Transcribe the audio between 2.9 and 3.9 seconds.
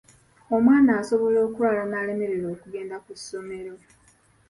ku ssomero.